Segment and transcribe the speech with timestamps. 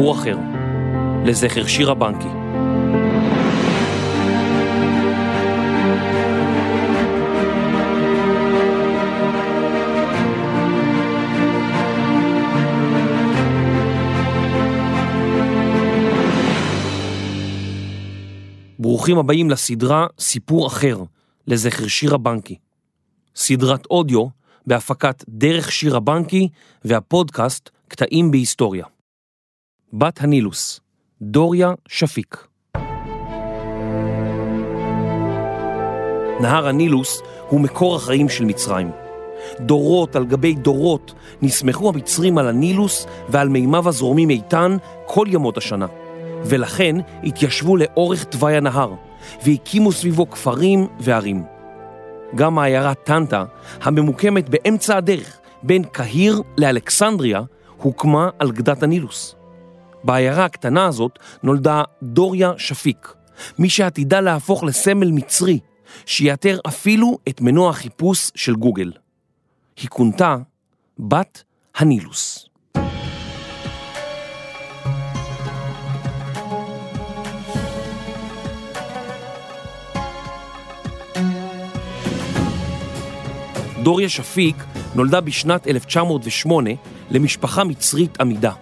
[0.00, 0.36] סיפור אחר,
[1.24, 2.28] לזכר שירה בנקי.
[18.78, 21.02] ברוכים הבאים לסדרה סיפור אחר,
[21.46, 22.56] לזכר שירה בנקי.
[23.36, 24.26] סדרת אודיו
[24.66, 26.48] בהפקת דרך שירה בנקי
[26.84, 28.84] והפודקאסט קטעים בהיסטוריה.
[29.92, 30.80] בת הנילוס,
[31.22, 32.46] דוריה שפיק.
[36.40, 38.90] נהר הנילוס הוא מקור החיים של מצרים.
[39.60, 44.76] דורות על גבי דורות נסמכו המצרים על הנילוס ועל מימיו הזורמים איתן
[45.06, 45.86] כל ימות השנה.
[46.44, 48.94] ולכן התיישבו לאורך תוואי הנהר,
[49.46, 51.42] והקימו סביבו כפרים וערים.
[52.34, 53.44] גם העיירה טנטה,
[53.82, 57.42] הממוקמת באמצע הדרך בין קהיר לאלכסנדריה,
[57.76, 59.39] הוקמה על גדת הנילוס.
[60.04, 63.14] בעיירה הקטנה הזאת נולדה דוריה שפיק,
[63.58, 65.58] מי שעתידה להפוך לסמל מצרי,
[66.06, 68.92] שיאתר אפילו את מנוע החיפוש של גוגל.
[69.76, 70.36] היא כונתה
[70.98, 71.42] בת
[71.76, 72.46] הנילוס.
[83.82, 84.56] דוריה שפיק
[84.94, 86.70] נולדה בשנת 1908
[87.10, 88.52] למשפחה מצרית עמידה.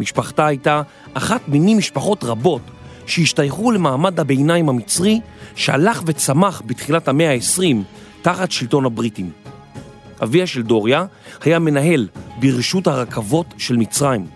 [0.00, 0.82] משפחתה הייתה
[1.14, 2.62] אחת מיני משפחות רבות
[3.06, 5.20] שהשתייכו למעמד הביניים המצרי
[5.54, 7.76] שהלך וצמח בתחילת המאה ה-20
[8.22, 9.30] תחת שלטון הבריטים.
[10.22, 11.04] אביה של דוריה
[11.42, 12.08] היה מנהל
[12.40, 14.26] ברשות הרכבות של מצרים,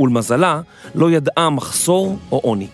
[0.00, 0.60] ולמזלה
[0.94, 2.68] לא ידעה מחסור או עוני.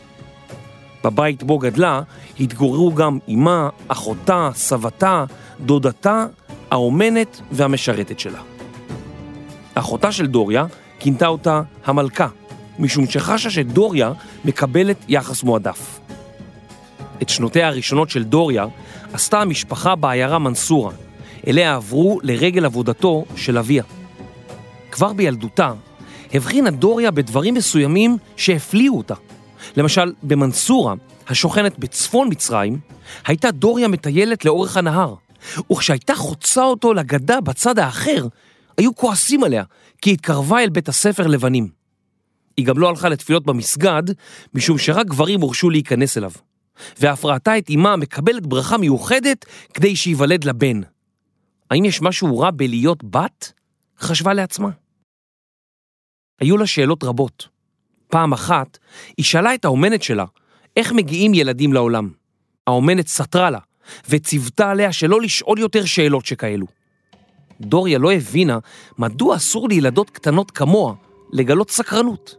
[1.04, 2.00] בבית בו גדלה
[2.40, 5.24] התגוררו גם אמה, אחותה, סבתה,
[5.60, 6.26] דודתה
[6.70, 8.40] האומנת והמשרתת שלה.
[9.74, 10.66] אחותה של דוריה
[11.04, 12.28] כינתה אותה המלכה,
[12.78, 14.12] משום שחשה שדוריה
[14.44, 16.00] מקבלת יחס מועדף.
[17.22, 18.66] את שנותיה הראשונות של דוריה
[19.12, 20.92] עשתה המשפחה בעיירה מנסורה,
[21.46, 23.82] אליה עברו לרגל עבודתו של אביה.
[24.90, 25.72] כבר בילדותה
[26.34, 29.14] הבחינה דוריה בדברים מסוימים שהפליאו אותה.
[29.76, 30.94] למשל, במנסורה,
[31.28, 32.78] השוכנת בצפון מצרים,
[33.26, 35.14] הייתה דוריה מטיילת לאורך הנהר,
[35.72, 38.26] וכשהייתה חוצה אותו לגדה בצד האחר,
[38.76, 39.64] היו כועסים עליה,
[40.04, 41.68] כי התקרבה אל בית הספר לבנים.
[42.56, 44.02] היא גם לא הלכה לתפילות במסגד,
[44.54, 46.30] משום שרק גברים הורשו להיכנס אליו.
[47.00, 49.44] ואף ראתה את אמה מקבלת ברכה מיוחדת
[49.74, 50.80] כדי שייוולד לבן.
[51.70, 53.52] האם יש משהו רע בלהיות בת?
[53.98, 54.68] חשבה לעצמה.
[56.40, 57.48] היו לה שאלות רבות.
[58.08, 58.78] פעם אחת,
[59.16, 60.24] היא שאלה את האומנת שלה,
[60.76, 62.10] איך מגיעים ילדים לעולם?
[62.66, 63.60] האומנת סתרה לה,
[64.08, 66.83] וציוותה עליה שלא לשאול יותר שאלות שכאלו.
[67.60, 68.58] דוריה לא הבינה
[68.98, 70.94] מדוע אסור לילדות קטנות כמוה
[71.32, 72.36] לגלות סקרנות.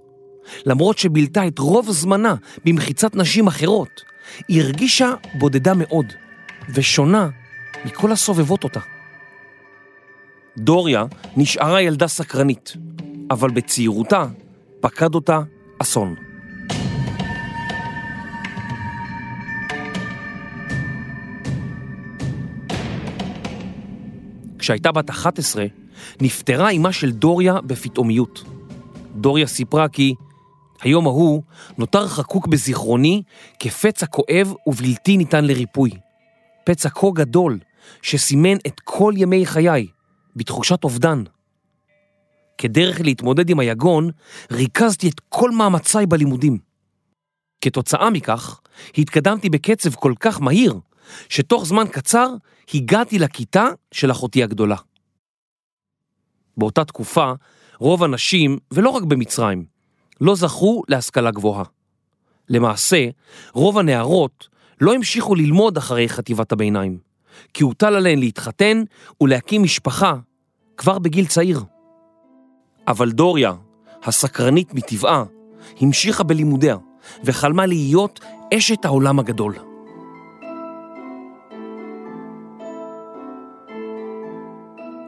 [0.65, 4.01] למרות שבילתה את רוב זמנה במחיצת נשים אחרות,
[4.47, 6.05] היא הרגישה בודדה מאוד,
[6.73, 7.29] ושונה
[7.85, 8.79] מכל הסובבות אותה.
[10.57, 11.05] דוריה
[11.37, 12.73] נשארה ילדה סקרנית,
[13.31, 14.25] אבל בצעירותה
[14.79, 15.39] פקד אותה
[15.79, 16.15] אסון.
[24.65, 25.65] כשהייתה בת 11,
[26.21, 28.43] נפטרה אמה של דוריה בפתאומיות.
[29.15, 30.15] דוריה סיפרה כי
[30.81, 31.43] היום ההוא
[31.77, 33.21] נותר חקוק בזיכרוני
[33.59, 35.91] כפצע כואב ובלתי ניתן לריפוי.
[36.63, 37.59] פצע כה גדול
[38.01, 39.87] שסימן את כל ימי חיי
[40.35, 41.23] בתחושת אובדן.
[42.57, 44.09] כדרך להתמודד עם היגון,
[44.51, 46.57] ריכזתי את כל מאמציי בלימודים.
[47.61, 48.59] כתוצאה מכך,
[48.97, 50.79] התקדמתי בקצב כל כך מהיר,
[51.29, 52.29] שתוך זמן קצר
[52.73, 54.75] הגעתי לכיתה של אחותי הגדולה.
[56.57, 57.33] באותה תקופה,
[57.79, 59.65] רוב הנשים, ולא רק במצרים,
[60.21, 61.63] לא זכו להשכלה גבוהה.
[62.49, 63.07] למעשה,
[63.53, 64.47] רוב הנערות
[64.81, 66.97] לא המשיכו ללמוד אחרי חטיבת הביניים,
[67.53, 68.83] כי הוטל עליהן להתחתן
[69.21, 70.15] ולהקים משפחה
[70.77, 71.63] כבר בגיל צעיר.
[72.87, 73.53] אבל דוריה,
[74.03, 75.23] הסקרנית מטבעה,
[75.79, 76.77] המשיכה בלימודיה
[77.23, 78.19] וחלמה להיות
[78.53, 79.74] אשת העולם הגדול.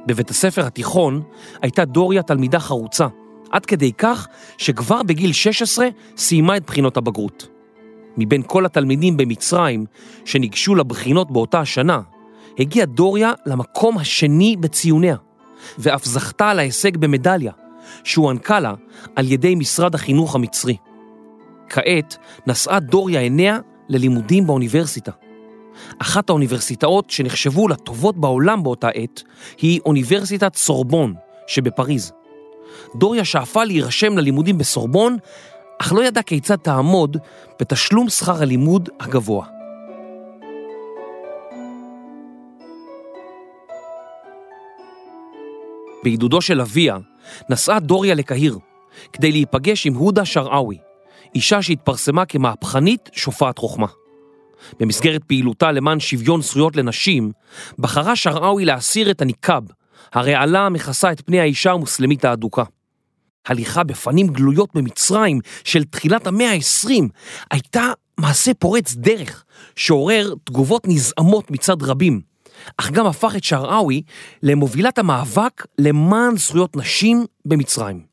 [0.07, 1.21] בבית הספר התיכון
[1.61, 3.07] הייתה דוריה תלמידה חרוצה,
[3.51, 4.27] עד כדי כך
[4.57, 5.87] שכבר בגיל 16
[6.17, 7.47] סיימה את בחינות הבגרות.
[8.17, 9.85] מבין כל התלמידים במצרים
[10.25, 12.01] שניגשו לבחינות באותה השנה,
[12.59, 15.15] הגיעה דוריה למקום השני בציוניה,
[15.77, 17.51] ואף זכתה על ההישג במדליה,
[18.03, 18.73] שהוענקה לה
[19.15, 20.77] על ידי משרד החינוך המצרי.
[21.69, 22.17] כעת
[22.47, 25.11] נסעה דוריה עיניה ללימודים באוניברסיטה.
[25.99, 29.23] אחת האוניברסיטאות שנחשבו לטובות בעולם באותה עת
[29.57, 31.13] היא אוניברסיטת סורבון
[31.47, 32.11] שבפריז.
[32.95, 35.17] דוריה שאפה להירשם ללימודים בסורבון,
[35.81, 37.17] אך לא ידע כיצד תעמוד
[37.59, 39.45] בתשלום שכר הלימוד הגבוה.
[46.03, 46.97] בעידודו של אביה,
[47.49, 48.57] נסעה דוריה לקהיר,
[49.13, 50.77] כדי להיפגש עם הודה שרעאווי,
[51.35, 53.87] אישה שהתפרסמה כמהפכנית שופעת חוכמה.
[54.79, 57.31] במסגרת פעילותה למען שוויון זכויות לנשים,
[57.79, 59.63] בחרה שרעאווי להסיר את הניקאב,
[60.13, 62.63] הרעלה המכסה את פני האישה המוסלמית האדוקה.
[63.47, 67.03] הליכה בפנים גלויות במצרים של תחילת המאה ה-20
[67.51, 69.43] הייתה מעשה פורץ דרך
[69.75, 72.21] שעורר תגובות נזעמות מצד רבים,
[72.77, 74.01] אך גם הפך את שרעאווי
[74.43, 78.05] למובילת המאבק למען זכויות נשים במצרים.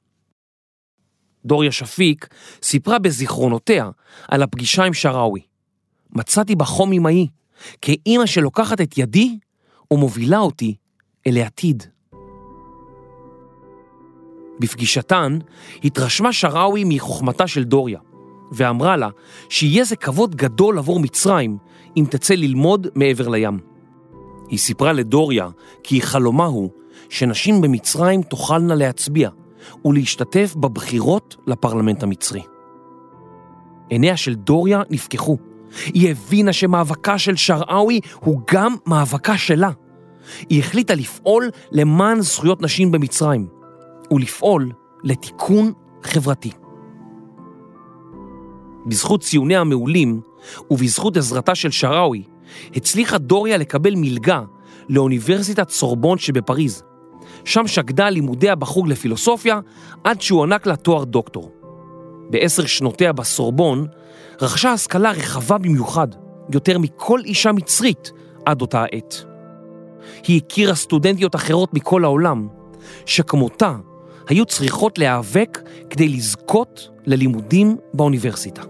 [1.44, 2.28] דוריה שפיק
[2.62, 3.90] סיפרה בזיכרונותיה
[4.28, 5.53] על הפגישה עם שרעאווי.
[6.14, 7.26] מצאתי בה חום אמהי,
[7.82, 9.38] כאימא שלוקחת את ידי
[9.90, 10.74] ומובילה אותי
[11.26, 11.82] אל העתיד.
[14.60, 15.38] בפגישתן
[15.84, 17.98] התרשמה שרעאווי מחוכמתה של דוריה,
[18.52, 19.08] ואמרה לה
[19.48, 21.58] שיהיה זה כבוד גדול עבור מצרים
[21.96, 23.58] אם תצא ללמוד מעבר לים.
[24.48, 25.48] היא סיפרה לדוריה
[25.82, 26.70] כי חלומה הוא
[27.08, 29.30] שנשים במצרים תוכלנה להצביע
[29.84, 32.42] ולהשתתף בבחירות לפרלמנט המצרי.
[33.88, 35.36] עיניה של דוריה נפקחו.
[35.84, 39.70] היא הבינה שמאבקה של שרעאווי הוא גם מאבקה שלה.
[40.48, 43.46] היא החליטה לפעול למען זכויות נשים במצרים,
[44.10, 44.72] ולפעול
[45.04, 45.72] לתיקון
[46.02, 46.50] חברתי.
[48.86, 50.20] בזכות ציוניה המעולים
[50.70, 52.22] ובזכות עזרתה של שרעאווי,
[52.76, 54.42] הצליחה דוריה לקבל מלגה
[54.88, 56.82] לאוניברסיטת סורבון שבפריז.
[57.44, 59.60] שם שקדה לימודיה בחוג לפילוסופיה
[60.04, 61.52] עד שהוענק לה תואר דוקטור.
[62.30, 63.86] בעשר שנותיה בסורבון
[64.40, 66.08] רכשה השכלה רחבה במיוחד,
[66.52, 68.12] יותר מכל אישה מצרית
[68.46, 69.24] עד אותה העת.
[70.26, 72.48] היא הכירה סטודנטיות אחרות מכל העולם,
[73.06, 73.76] שכמותה
[74.28, 75.58] היו צריכות להיאבק
[75.90, 78.62] כדי לזכות ללימודים באוניברסיטה.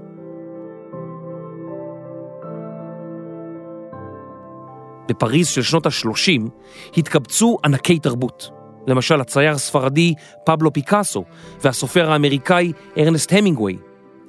[5.09, 6.49] בפריז של שנות ה-30
[6.97, 8.51] התקבצו ענקי תרבות.
[8.87, 10.15] למשל הצייר הספרדי
[10.47, 11.25] פבלו פיקאסו
[11.61, 13.77] והסופר האמריקאי ארנסט המינגווי,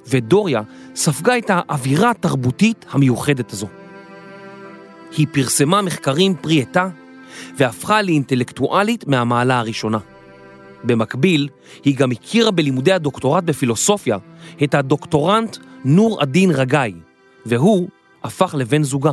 [0.08, 0.62] ודוריה
[0.94, 3.68] ספגה את האווירה התרבותית המיוחדת הזו.
[5.16, 6.88] היא פרסמה מחקרים פרי עטה
[7.56, 9.98] והפכה לאינטלקטואלית מהמעלה הראשונה.
[10.84, 11.48] במקביל,
[11.84, 14.18] היא גם הכירה בלימודי הדוקטורט בפילוסופיה
[14.64, 16.92] את הדוקטורנט נור א-דין רגאי,
[17.46, 17.88] והוא
[18.24, 19.12] הפך לבן זוגה.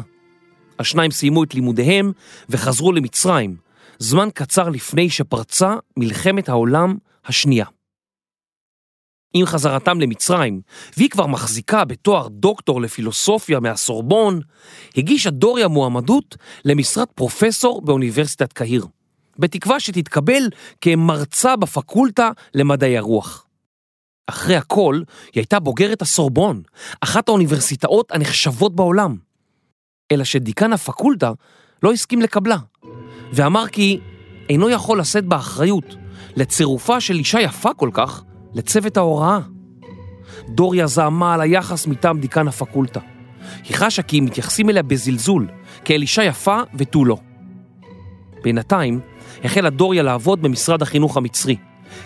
[0.80, 2.12] השניים סיימו את לימודיהם
[2.50, 3.56] וחזרו למצרים,
[4.00, 6.96] זמן קצר לפני שפרצה מלחמת העולם
[7.26, 7.66] השנייה.
[9.34, 10.62] עם חזרתם למצרים,
[10.98, 14.42] והיא כבר מחזיקה בתואר דוקטור לפילוסופיה מהסורבון,
[14.98, 18.88] הגישה דוריה מועמדות למשרת פרופסור באוניברסיטת קהיר,
[19.40, 20.50] בתקווה שתתקבל
[20.82, 23.46] כמרצה בפקולטה למדעי הרוח.
[24.28, 26.62] אחרי הכל, היא הייתה בוגרת הסורבון,
[27.02, 29.16] אחת האוניברסיטאות הנחשבות בעולם.
[30.12, 31.32] אלא שדיקן הפקולטה
[31.84, 32.58] לא הסכים לקבלה,
[33.34, 34.00] ואמר כי
[34.50, 35.96] אינו יכול לשאת באחריות
[36.36, 38.24] לצירופה של אישה יפה כל כך
[38.56, 39.40] לצוות ההוראה.
[40.50, 43.00] דוריה זעמה על היחס מטעם דיקן הפקולטה.
[43.64, 45.48] היא חשה כי מתייחסים אליה בזלזול,
[45.86, 47.18] כאל אישה יפה ותו לא.
[48.44, 49.00] בינתיים
[49.44, 51.56] החלה דוריה לעבוד במשרד החינוך המצרי,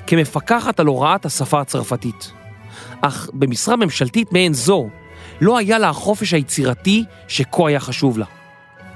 [0.08, 2.32] כמפקחת על הוראת השפה הצרפתית.
[3.02, 4.90] אך במשרה ממשלתית מעין זו,
[5.42, 8.26] לא היה לה החופש היצירתי שכה היה חשוב לה.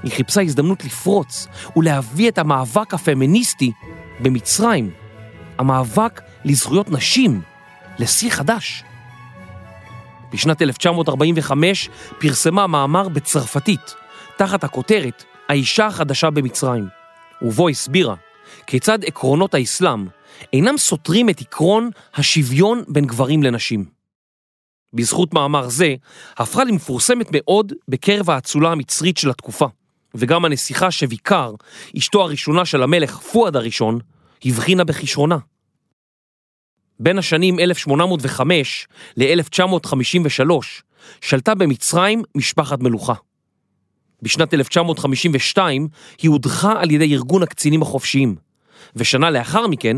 [0.02, 3.72] היא חיפשה הזדמנות לפרוץ ולהביא את המאבק הפמיניסטי
[4.20, 4.90] במצרים,
[5.62, 7.40] המאבק לזכויות נשים,
[7.98, 8.84] לשיא חדש.
[10.32, 11.88] בשנת 1945
[12.18, 13.94] פרסמה מאמר בצרפתית,
[14.36, 16.88] תחת הכותרת האישה החדשה במצרים,
[17.42, 18.14] ובו הסבירה
[18.66, 20.06] כיצד עקרונות האסלאם
[20.52, 23.84] אינם סותרים את עקרון השוויון בין גברים לנשים.
[24.94, 25.94] בזכות מאמר זה,
[26.36, 29.66] הפכה למפורסמת מאוד בקרב האצולה המצרית של התקופה,
[30.14, 31.54] וגם הנסיכה שוויקר,
[31.98, 33.98] אשתו הראשונה של המלך פואד הראשון,
[34.44, 35.38] הבחינה בכישרונה.
[37.02, 40.50] בין השנים 1805 ל-1953
[41.20, 43.14] שלטה במצרים משפחת מלוכה.
[44.22, 45.88] בשנת 1952
[46.22, 48.36] היא הודחה על ידי ארגון הקצינים החופשיים,
[48.96, 49.96] ושנה לאחר מכן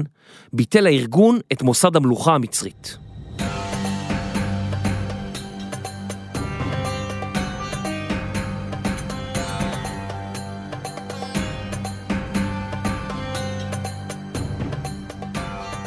[0.52, 3.03] ביטל הארגון את מוסד המלוכה המצרית.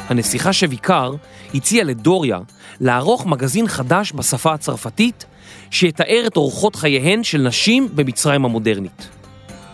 [0.08, 1.12] הנסיכה שוויקר
[1.54, 2.38] הציעה לדוריה
[2.80, 5.24] לערוך מגזין חדש בשפה הצרפתית
[5.70, 9.08] שיתאר את אורחות חייהן של נשים במצרים המודרנית.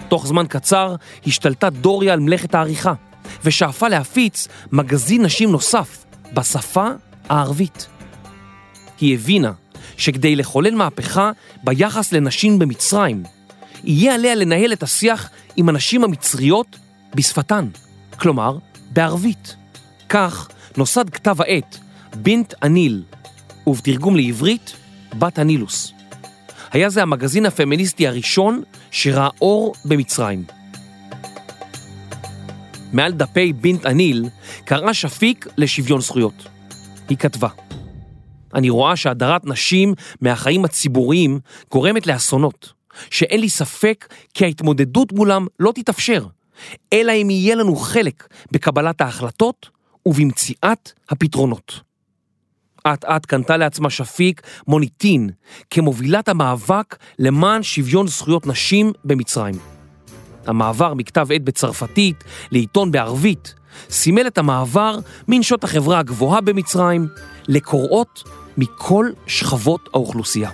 [0.08, 0.94] תוך זמן קצר
[1.26, 2.92] השתלטה דוריה על מלאכת העריכה
[3.44, 6.88] ושאפה להפיץ מגזין נשים נוסף בשפה
[7.28, 7.86] הערבית.
[9.00, 9.52] היא הבינה
[9.96, 11.30] שכדי לחולל מהפכה
[11.64, 13.22] ביחס לנשים במצרים,
[13.84, 16.76] יהיה עליה לנהל את השיח עם הנשים המצריות
[17.14, 17.68] בשפתן,
[18.18, 18.58] כלומר
[18.90, 19.56] בערבית.
[20.14, 21.78] כך נוסד כתב העת
[22.16, 23.02] בינט אניל,
[23.66, 24.76] ובתרגום לעברית,
[25.18, 25.92] בת הנילוס.
[26.72, 30.44] היה זה המגזין הפמיניסטי הראשון שראה אור במצרים.
[32.92, 34.24] מעל דפי בינט אניל
[34.64, 36.48] קראה שפיק לשוויון זכויות.
[37.08, 37.48] היא כתבה,
[38.54, 41.40] אני רואה שהדרת נשים מהחיים הציבוריים
[41.70, 42.72] גורמת לאסונות,
[43.10, 46.26] שאין לי ספק כי ההתמודדות מולם לא תתאפשר,
[46.92, 49.73] אלא אם יהיה לנו חלק בקבלת ההחלטות
[50.06, 51.80] ובמציאת הפתרונות.
[52.86, 55.30] אט אט קנתה לעצמה שפיק מוניטין
[55.70, 59.54] כמובילת המאבק למען שוויון זכויות נשים במצרים.
[60.46, 63.54] המעבר מכתב עת בצרפתית לעיתון בערבית
[63.90, 67.08] סימל את המעבר מנשות החברה הגבוהה במצרים
[67.48, 68.22] לקוראות
[68.56, 70.50] מכל שכבות האוכלוסייה.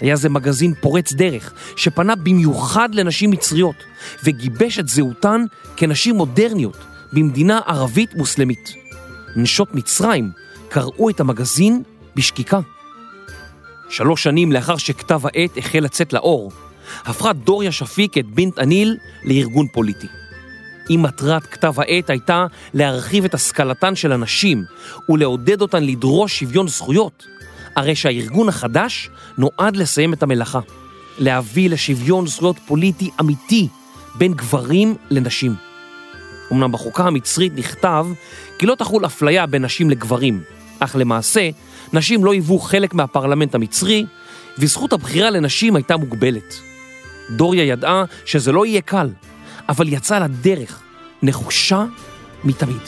[0.00, 3.76] היה זה מגזין פורץ דרך שפנה במיוחד לנשים מצריות
[4.24, 5.44] וגיבש את זהותן
[5.76, 6.76] כנשים מודרניות
[7.12, 8.74] במדינה ערבית מוסלמית.
[9.36, 10.30] נשות מצרים
[10.68, 11.82] קראו את המגזין
[12.16, 12.60] בשקיקה.
[13.88, 16.52] שלוש שנים לאחר שכתב העת החל לצאת לאור,
[17.04, 20.06] הפכה דוריה שפיק את בינט אניל לארגון פוליטי.
[20.90, 24.64] אם מטרת כתב העת הייתה להרחיב את השכלתן של הנשים
[25.08, 27.26] ולעודד אותן לדרוש שוויון זכויות,
[27.76, 30.60] הרי שהארגון החדש נועד לסיים את המלאכה,
[31.18, 33.68] להביא לשוויון זכויות פוליטי אמיתי
[34.14, 35.69] בין גברים לנשים.
[36.52, 38.06] אמנם בחוקה המצרית נכתב
[38.58, 40.42] כי לא תחול אפליה בין נשים לגברים,
[40.78, 41.50] אך למעשה
[41.92, 44.06] נשים לא היוו חלק מהפרלמנט המצרי,
[44.58, 46.60] וזכות הבחירה לנשים הייתה מוגבלת.
[47.30, 49.08] דוריה ידעה שזה לא יהיה קל,
[49.68, 50.80] אבל יצאה לדרך,
[51.22, 51.84] נחושה
[52.44, 52.82] מתמיד.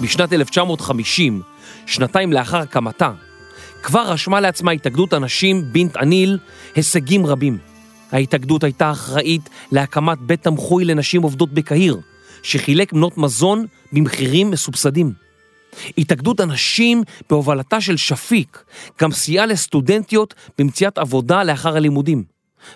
[0.00, 1.42] בשנת 1950,
[1.90, 3.12] שנתיים לאחר הקמתה,
[3.82, 6.38] כבר רשמה לעצמה התאגדות הנשים בינט אניל
[6.74, 7.58] הישגים רבים.
[8.12, 12.00] ההתאגדות הייתה אחראית להקמת בית תמחוי לנשים עובדות בקהיר,
[12.42, 15.12] שחילק מנות מזון במחירים מסובסדים.
[15.98, 18.64] התאגדות הנשים בהובלתה של שפיק
[19.00, 22.24] גם סייעה לסטודנטיות במציאת עבודה לאחר הלימודים,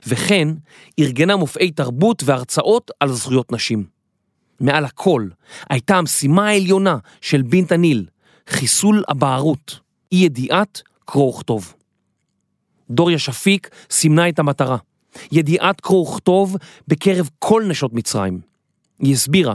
[0.06, 0.49] וכן
[0.99, 3.85] ארגנה מופעי תרבות והרצאות על זכויות נשים.
[4.61, 5.26] מעל הכל
[5.71, 8.04] הייתה המשימה העליונה של בינט הניל,
[8.49, 9.81] חיסול הבערות,
[10.13, 11.75] אי ידיעת קרוא וכתוב.
[12.91, 14.77] דוריה שפיק סימנה את המטרה,
[15.33, 16.57] ידיעת קרוא וכתוב
[16.89, 18.41] בקרב כל נשות מצרים.
[18.99, 19.55] היא הסבירה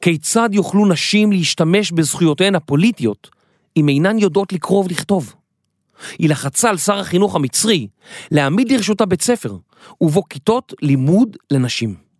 [0.00, 3.30] כיצד יוכלו נשים להשתמש בזכויותיהן הפוליטיות
[3.76, 5.34] אם אינן יודעות לקרוא ולכתוב.
[6.18, 7.88] היא לחצה על שר החינוך המצרי
[8.30, 9.56] להעמיד לרשותה בית ספר
[10.00, 12.11] ובו כיתות לימוד לנשים.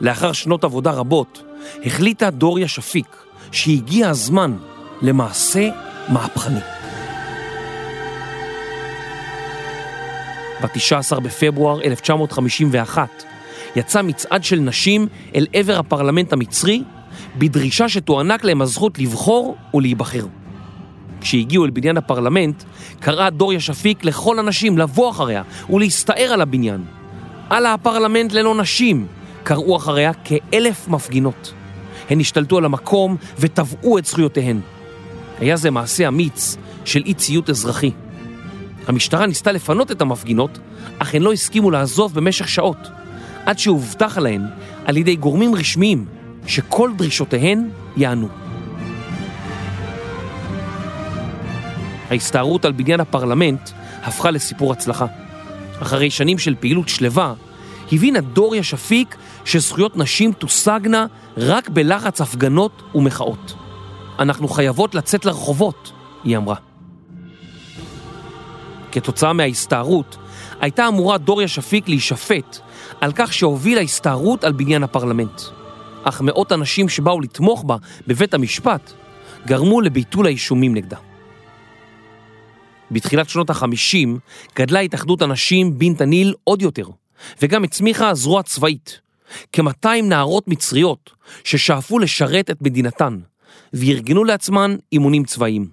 [0.00, 1.42] לאחר שנות עבודה רבות,
[1.84, 3.16] החליטה דוריה שפיק
[3.52, 4.56] שהגיע הזמן
[5.02, 5.68] למעשה
[6.08, 6.60] מהפכני.
[10.60, 13.08] ב-19 בפברואר 1951
[13.76, 16.82] יצא מצעד של נשים אל עבר הפרלמנט המצרי
[17.38, 20.26] בדרישה שתוענק להם הזכות לבחור ולהיבחר.
[21.20, 22.62] כשהגיעו אל בניין הפרלמנט,
[23.00, 26.84] קראה דוריה שפיק לכל הנשים לבוא אחריה ולהסתער על הבניין.
[27.50, 29.06] על הפרלמנט ללא נשים,
[29.48, 31.52] קראו אחריה כאלף מפגינות.
[32.10, 34.60] הן השתלטו על המקום וטבעו את זכויותיהן.
[35.38, 37.90] היה זה מעשה אמיץ של אי ציות אזרחי.
[38.86, 40.58] המשטרה ניסתה לפנות את המפגינות,
[40.98, 42.88] אך הן לא הסכימו לעזוב במשך שעות,
[43.46, 44.42] עד שהובטח להן
[44.84, 46.06] על ידי גורמים רשמיים
[46.46, 48.28] שכל דרישותיהן יענו.
[52.10, 53.70] ההסתערות על בניין הפרלמנט
[54.02, 55.06] הפכה לסיפור הצלחה.
[55.82, 57.34] אחרי שנים של פעילות שלווה,
[57.92, 63.54] הבינה דוריה שפיק שזכויות נשים תושגנה רק בלחץ הפגנות ומחאות.
[64.18, 65.92] אנחנו חייבות לצאת לרחובות,
[66.24, 66.56] היא אמרה.
[68.92, 70.16] כתוצאה מההסתערות,
[70.60, 72.58] הייתה אמורה דוריה שפיק להישפט
[73.00, 75.40] על כך שהובילה הסתערות על בניין הפרלמנט.
[76.04, 77.76] אך מאות אנשים שבאו לתמוך בה
[78.06, 78.92] בבית המשפט
[79.46, 80.96] גרמו לביטול האישומים נגדה.
[82.90, 84.18] בתחילת שנות החמישים
[84.56, 86.84] גדלה התאחדות הנשים בינט הניל עוד יותר,
[87.42, 89.00] וגם הצמיחה זרוע צבאית.
[89.52, 91.10] כ-200 נערות מצריות
[91.44, 93.18] ששאפו לשרת את מדינתן,
[93.72, 95.68] וארגנו לעצמן אימונים צבאיים.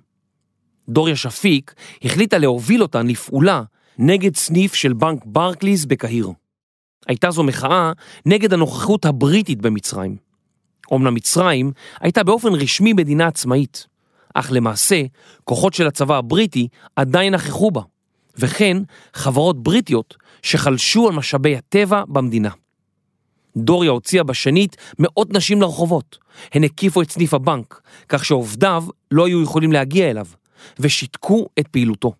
[0.89, 1.73] דוריה שפיק
[2.03, 3.63] החליטה להוביל אותן לפעולה
[3.97, 6.29] נגד סניף של בנק ברקליס בקהיר.
[7.07, 7.91] הייתה זו מחאה
[8.25, 10.17] נגד הנוכחות הבריטית במצרים.
[10.91, 13.87] אומנם מצרים הייתה באופן רשמי מדינה עצמאית,
[14.33, 15.01] אך למעשה
[15.43, 17.81] כוחות של הצבא הבריטי עדיין נכחו בה,
[18.37, 18.77] וכן
[19.13, 22.49] חברות בריטיות שחלשו על משאבי הטבע במדינה.
[23.57, 26.17] דוריה הוציאה בשנית מאות נשים לרחובות.
[26.53, 30.25] הן הקיפו את סניף הבנק, כך שעובדיו לא היו יכולים להגיע אליו,
[30.79, 32.13] ושיתקו את פעילותו.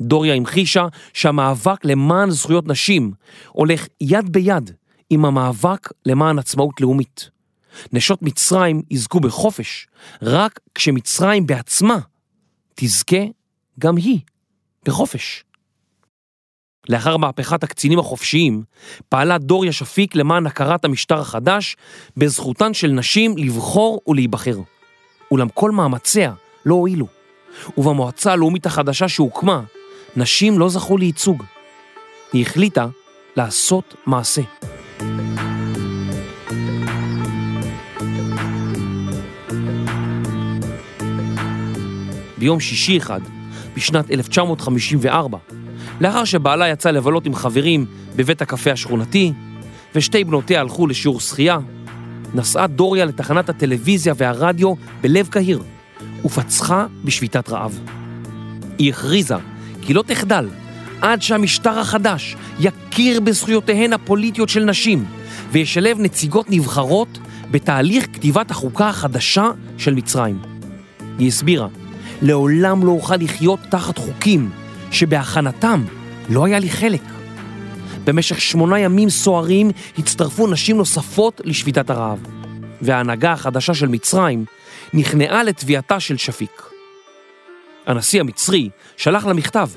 [0.00, 3.12] דוריה המחישה שהמאבק למען זכויות נשים
[3.48, 4.70] הולך יד ביד
[5.10, 7.30] עם המאבק למען עצמאות לאומית.
[7.92, 9.86] נשות מצרים יזכו בחופש
[10.22, 11.98] רק כשמצרים בעצמה
[12.74, 13.22] תזכה
[13.78, 14.20] גם היא
[14.84, 15.44] בחופש.
[16.88, 18.62] לאחר מהפכת הקצינים החופשיים,
[19.08, 21.76] פעלה דוריה שפיק למען הכרת המשטר החדש
[22.16, 24.58] בזכותן של נשים לבחור ולהיבחר.
[25.30, 26.32] אולם כל מאמציה
[26.66, 27.06] לא הועילו,
[27.78, 29.62] ובמועצה הלאומית החדשה שהוקמה,
[30.16, 31.44] נשים לא זכו לייצוג.
[32.32, 32.86] היא החליטה
[33.36, 34.42] לעשות מעשה.
[42.38, 43.20] ביום שישי אחד,
[43.76, 45.38] בשנת 1954,
[46.00, 47.86] לאחר שבעלה יצא לבלות עם חברים
[48.16, 49.32] בבית הקפה השכונתי,
[49.94, 51.58] ושתי בנותיה הלכו לשיעור שחייה,
[52.34, 55.62] נסעה דוריה לתחנת הטלוויזיה והרדיו בלב קהיר,
[56.24, 57.80] ופצחה בשביתת רעב.
[58.78, 59.36] היא הכריזה
[59.82, 60.48] כי לא תחדל
[61.00, 65.04] עד שהמשטר החדש יכיר בזכויותיהן הפוליטיות של נשים
[65.50, 67.18] וישלב נציגות נבחרות
[67.50, 70.38] בתהליך כתיבת החוקה החדשה של מצרים.
[71.18, 71.68] היא הסבירה,
[72.22, 74.50] לעולם לא אוכל לחיות תחת חוקים
[74.90, 75.84] שבהכנתם
[76.30, 77.02] לא היה לי חלק.
[78.04, 82.18] במשך שמונה ימים סוערים הצטרפו נשים נוספות לשביתת הרעב,
[82.82, 84.44] וההנהגה החדשה של מצרים
[84.94, 86.62] נכנעה לתביעתה של שפיק.
[87.86, 89.68] הנשיא המצרי שלח לה מכתב,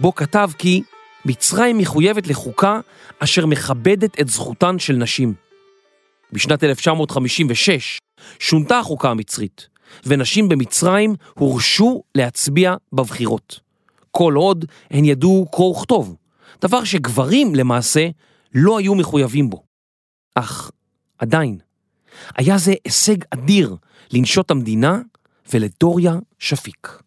[0.00, 0.82] בו כתב כי
[1.24, 2.80] מצרים מחויבת לחוקה
[3.18, 5.34] אשר מכבדת את זכותן של נשים.
[6.32, 7.98] בשנת 1956
[8.38, 9.73] שונתה החוקה המצרית,
[10.06, 13.60] ונשים במצרים הורשו להצביע בבחירות.
[14.10, 16.16] כל עוד הן ידעו קרוא וכתוב,
[16.62, 18.08] דבר שגברים למעשה
[18.54, 19.62] לא היו מחויבים בו.
[20.34, 20.70] אך
[21.18, 21.58] עדיין,
[22.36, 23.76] היה זה הישג אדיר
[24.12, 25.00] לנשות המדינה
[25.52, 27.02] ולדוריה שפיק.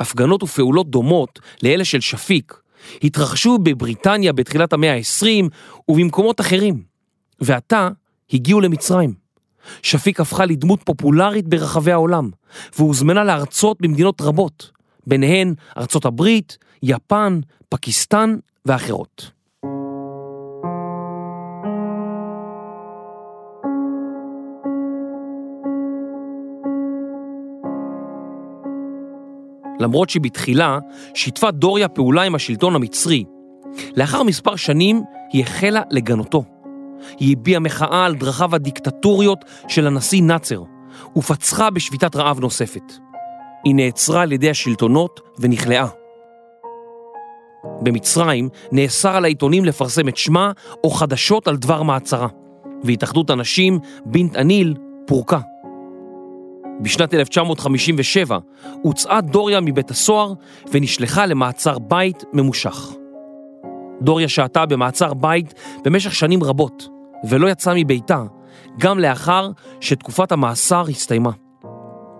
[0.00, 2.62] הפגנות ופעולות דומות לאלה של שפיק
[3.02, 5.48] התרחשו בבריטניה בתחילת המאה ה-20
[5.88, 6.82] ובמקומות אחרים,
[7.40, 7.88] ועתה
[8.32, 9.14] הגיעו למצרים.
[9.82, 12.30] שפיק הפכה לדמות פופולרית ברחבי העולם,
[12.78, 14.70] והוזמנה להרצות במדינות רבות,
[15.06, 19.30] ביניהן ארצות הברית, יפן, פקיסטן ואחרות.
[29.80, 30.78] למרות שבתחילה
[31.14, 33.24] שיתפה דוריה פעולה עם השלטון המצרי,
[33.96, 36.59] לאחר מספר שנים היא החלה לגנותו.
[37.18, 40.62] היא הביעה מחאה על דרכיו הדיקטטוריות של הנשיא נאצר,
[41.16, 42.92] ופצחה בשביתת רעב נוספת.
[43.64, 45.86] היא נעצרה על ידי השלטונות ונכלאה.
[47.80, 50.52] במצרים נאסר על העיתונים לפרסם את שמה
[50.84, 52.28] או חדשות על דבר מעצרה,
[52.84, 54.74] והתאחדות הנשים, בינת אניל,
[55.06, 55.40] פורקה.
[56.82, 58.38] בשנת 1957
[58.82, 60.32] הוצאה דוריה מבית הסוהר
[60.72, 62.92] ונשלחה למעצר בית ממושך.
[64.02, 66.88] דוריה שהתה במעצר בית במשך שנים רבות,
[67.28, 68.22] ולא יצאה מביתה,
[68.78, 71.30] גם לאחר שתקופת המאסר הסתיימה.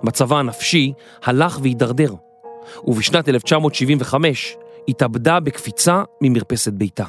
[0.02, 0.92] מצבה הנפשי
[1.24, 2.14] הלך והידרדר,
[2.84, 4.56] ובשנת 1975
[4.88, 7.04] התאבדה בקפיצה ממרפסת ביתה.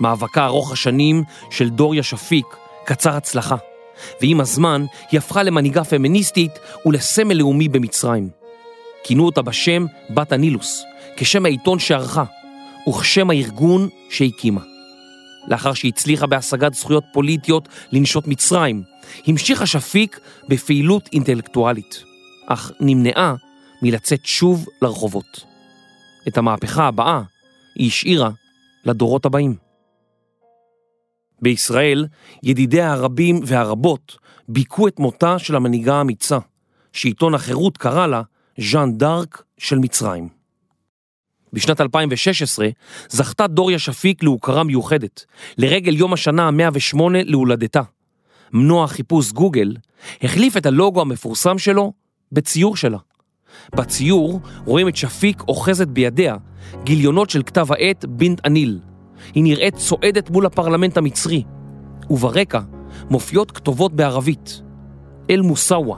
[0.00, 2.46] מאבקה ארוך השנים של דוריה שפיק
[2.84, 3.56] קצר הצלחה,
[4.20, 8.28] ועם הזמן היא הפכה למנהיגה פמיניסטית ולסמל לאומי במצרים.
[9.04, 10.84] כינו אותה בשם בת הנילוס,
[11.16, 12.24] כשם העיתון שערכה,
[12.88, 14.60] וכשם הארגון שהקימה.
[15.48, 18.82] לאחר שהצליחה בהשגת זכויות פוליטיות לנשות מצרים,
[19.26, 22.02] המשיכה שפיק בפעילות אינטלקטואלית,
[22.46, 23.34] אך נמנעה
[23.82, 25.44] מלצאת שוב לרחובות.
[26.28, 27.22] את המהפכה הבאה
[27.74, 28.30] היא השאירה
[28.84, 29.67] לדורות הבאים.
[31.42, 32.06] בישראל,
[32.42, 36.38] ידידיה הרבים והרבות ביכו את מותה של המנהיגה האמיצה,
[36.92, 38.22] שעיתון החירות קרא לה
[38.60, 40.28] ז'אן דארק של מצרים.
[41.52, 42.68] בשנת 2016
[43.08, 45.24] זכתה דוריה שפיק להוקרה מיוחדת,
[45.58, 47.82] לרגל יום השנה ה-108 להולדתה.
[48.52, 49.76] מנוע חיפוש גוגל
[50.22, 51.92] החליף את הלוגו המפורסם שלו
[52.32, 52.98] בציור שלה.
[53.74, 56.36] בציור רואים את שפיק אוחזת בידיה
[56.84, 58.78] גיליונות של כתב העת בינת אניל,
[59.34, 61.44] היא נראית צועדת מול הפרלמנט המצרי,
[62.10, 62.60] וברקע
[63.10, 64.62] מופיעות כתובות בערבית,
[65.30, 65.96] אל-מוסאווה,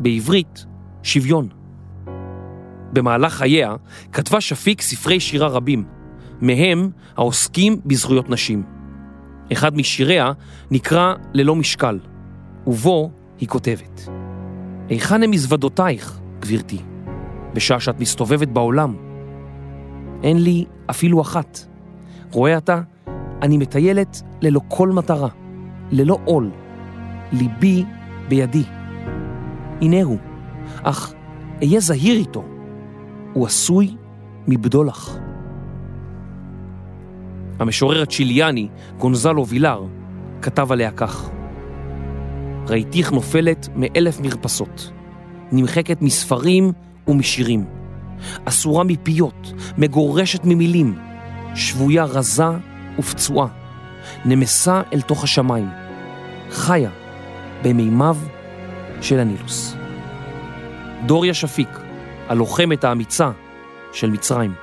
[0.00, 0.66] בעברית,
[1.02, 1.48] שוויון.
[2.92, 3.74] במהלך חייה
[4.12, 5.84] כתבה שפיק ספרי שירה רבים,
[6.40, 8.62] מהם העוסקים בזכויות נשים.
[9.52, 10.32] אחד משיריה
[10.70, 11.98] נקרא ללא משקל,
[12.66, 14.08] ובו היא כותבת:
[14.88, 16.78] היכן הם מזוודותייך, גברתי,
[17.54, 18.96] בשעה שאת מסתובבת בעולם?
[20.22, 21.71] אין לי אפילו אחת.
[22.32, 22.80] רואה אתה,
[23.42, 25.28] אני מטיילת ללא כל מטרה,
[25.90, 26.50] ללא עול.
[27.32, 27.84] ליבי
[28.28, 28.64] בידי.
[29.80, 30.18] הנה הוא,
[30.82, 31.14] אך
[31.62, 32.44] אהיה זהיר איתו.
[33.32, 33.96] הוא עשוי
[34.48, 35.16] מבדולח.
[37.58, 38.68] המשורר הצ'יליאני,
[38.98, 39.84] גונזלו וילר,
[40.42, 41.30] כתב עליה כך:
[42.68, 44.92] ראיתיך נופלת מאלף מרפסות,
[45.52, 46.72] נמחקת מספרים
[47.08, 47.64] ומשירים,
[48.44, 50.98] אסורה מפיות, מגורשת ממילים,
[51.54, 52.48] שבויה רזה
[52.98, 53.46] ופצועה,
[54.24, 55.68] נמסה אל תוך השמיים,
[56.50, 56.90] חיה
[57.62, 58.16] במימיו
[59.00, 59.76] של הנילוס.
[61.06, 61.68] דוריה שפיק,
[62.28, 63.30] הלוחמת האמיצה
[63.92, 64.61] של מצרים.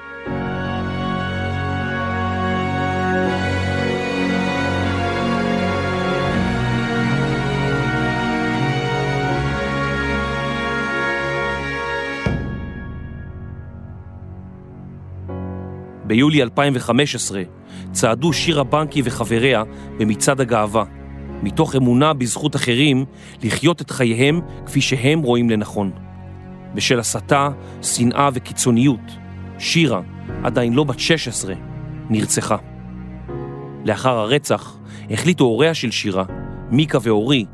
[16.09, 17.41] ביולי 2015
[17.91, 19.63] צעדו שירה בנקי וחבריה
[19.99, 20.83] במצעד הגאווה,
[21.43, 23.05] מתוך אמונה בזכות אחרים
[23.43, 25.91] לחיות את חייהם כפי שהם רואים לנכון.
[26.75, 27.49] בשל הסתה,
[27.81, 28.99] שנאה וקיצוניות,
[29.59, 30.01] שירה,
[30.43, 31.53] עדיין לא בת 16,
[32.09, 32.57] נרצחה.
[33.85, 34.77] לאחר הרצח
[35.11, 36.23] החליטו הוריה של שירה,
[36.71, 37.45] מיקה ואורי,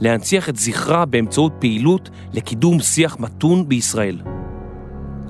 [0.00, 4.22] להנציח את זכרה באמצעות פעילות לקידום שיח מתון בישראל.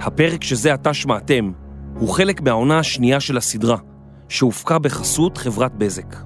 [0.00, 1.52] הפרק שזה עתה שמעתם
[1.98, 3.76] הוא חלק מהעונה השנייה של הסדרה,
[4.28, 6.16] שהופקה בחסות חברת בזק.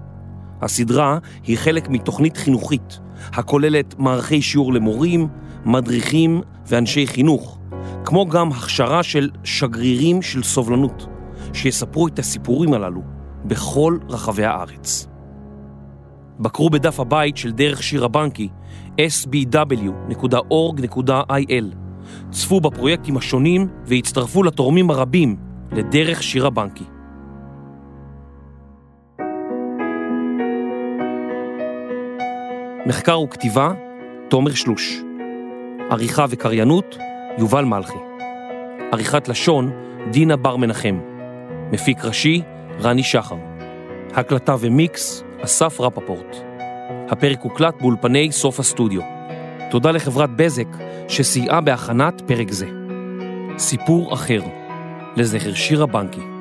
[0.62, 3.00] הסדרה היא חלק מתוכנית חינוכית,
[3.32, 5.28] הכוללת מערכי שיעור למורים,
[5.64, 7.58] מדריכים ואנשי חינוך,
[8.04, 11.06] כמו גם הכשרה של שגרירים של סובלנות,
[11.52, 13.02] שיספרו את הסיפורים הללו
[13.44, 15.06] בכל רחבי הארץ.
[16.40, 18.48] בקרו בדף הבית של דרך שיר הבנקי,
[18.96, 20.04] sbw.org.il,
[22.30, 26.84] צפו בפרויקטים השונים והצטרפו לתורמים הרבים לדרך שיר הבנקי.
[32.86, 33.72] מחקר וכתיבה,
[34.28, 35.02] תומר שלוש.
[35.90, 36.98] עריכה וקריינות,
[37.38, 37.98] יובל מלכי.
[38.92, 39.70] עריכת לשון,
[40.10, 40.98] דינה בר מנחם.
[41.72, 42.42] מפיק ראשי,
[42.80, 43.36] רני שחר.
[44.14, 46.36] הקלטה ומיקס, אסף רפפורט.
[47.08, 49.02] הפרק הוקלט באולפני סוף הסטודיו.
[49.70, 50.68] תודה לחברת בזק
[51.08, 52.66] שסייעה בהכנת פרק זה.
[53.58, 54.40] סיפור אחר,
[55.16, 56.39] לזכר שירה בנקי.